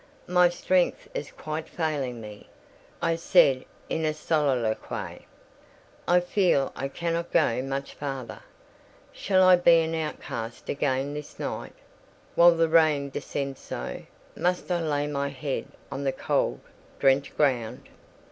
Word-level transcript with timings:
"My 0.25 0.49
strength 0.49 1.07
is 1.13 1.29
quite 1.29 1.69
failing 1.69 2.19
me," 2.21 2.49
I 3.03 3.15
said 3.15 3.65
in 3.87 4.03
a 4.03 4.15
soliloquy. 4.15 5.27
"I 6.07 6.19
feel 6.21 6.71
I 6.75 6.87
cannot 6.87 7.31
go 7.31 7.61
much 7.61 7.93
farther. 7.93 8.39
Shall 9.11 9.43
I 9.43 9.57
be 9.57 9.81
an 9.81 9.93
outcast 9.93 10.69
again 10.69 11.13
this 11.13 11.37
night? 11.37 11.75
While 12.33 12.55
the 12.55 12.67
rain 12.67 13.11
descends 13.11 13.59
so, 13.59 14.01
must 14.35 14.71
I 14.71 14.81
lay 14.81 15.05
my 15.05 15.27
head 15.29 15.67
on 15.91 16.03
the 16.03 16.11
cold, 16.13 16.61
drenched 16.97 17.37
ground? 17.37 17.87